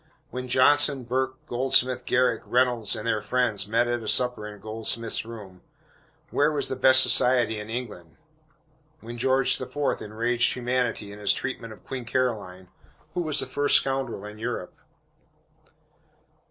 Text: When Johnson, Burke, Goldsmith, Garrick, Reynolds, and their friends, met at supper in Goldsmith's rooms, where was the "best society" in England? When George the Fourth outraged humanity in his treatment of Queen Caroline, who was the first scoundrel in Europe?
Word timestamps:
When 0.31 0.47
Johnson, 0.47 1.03
Burke, 1.03 1.35
Goldsmith, 1.45 2.07
Garrick, 2.07 2.41
Reynolds, 2.47 2.95
and 2.95 3.05
their 3.05 3.21
friends, 3.21 3.67
met 3.67 3.87
at 3.87 4.09
supper 4.09 4.47
in 4.47 4.59
Goldsmith's 4.59 5.23
rooms, 5.25 5.61
where 6.31 6.51
was 6.51 6.69
the 6.69 6.75
"best 6.75 7.03
society" 7.03 7.59
in 7.59 7.69
England? 7.69 8.17
When 9.01 9.19
George 9.19 9.59
the 9.59 9.67
Fourth 9.67 10.01
outraged 10.01 10.53
humanity 10.55 11.11
in 11.11 11.19
his 11.19 11.33
treatment 11.33 11.71
of 11.71 11.85
Queen 11.85 12.05
Caroline, 12.05 12.69
who 13.13 13.21
was 13.21 13.39
the 13.39 13.45
first 13.45 13.75
scoundrel 13.75 14.25
in 14.25 14.39
Europe? 14.39 14.73